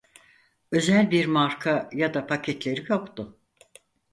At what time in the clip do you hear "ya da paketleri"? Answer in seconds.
1.93-2.85